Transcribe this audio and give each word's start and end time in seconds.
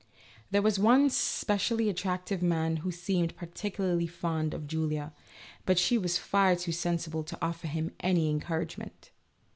There 0.49 0.63
was 0.63 0.79
one 0.79 1.11
specially 1.11 1.87
attractive 1.87 2.41
man 2.41 2.77
who 2.77 2.89
seemed 2.91 3.35
particularly 3.35 4.07
fond 4.07 4.51
of 4.55 4.65
Julia, 4.65 5.13
but 5.63 5.77
she 5.77 5.95
was 5.95 6.17
far 6.17 6.55
too 6.55 6.71
sensible 6.71 7.23
to 7.23 7.37
offer 7.39 7.67
him 7.67 7.91
any 7.99 8.27
encouragement. 8.31 9.11